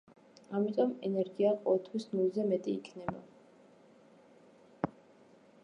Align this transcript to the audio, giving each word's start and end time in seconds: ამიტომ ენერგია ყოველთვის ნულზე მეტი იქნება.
ამიტომ 0.59 0.93
ენერგია 1.09 1.51
ყოველთვის 1.65 2.07
ნულზე 2.13 2.45
მეტი 2.53 2.73
იქნება. 2.77 3.21